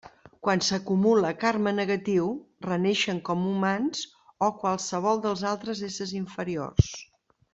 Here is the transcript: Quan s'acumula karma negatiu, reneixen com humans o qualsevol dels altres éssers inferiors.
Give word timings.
Quan 0.45 0.61
s'acumula 0.67 1.31
karma 1.43 1.73
negatiu, 1.79 2.31
reneixen 2.67 3.21
com 3.29 3.45
humans 3.51 4.01
o 4.47 4.51
qualsevol 4.65 5.23
dels 5.27 5.45
altres 5.53 5.83
éssers 5.91 6.15
inferiors. 6.25 6.93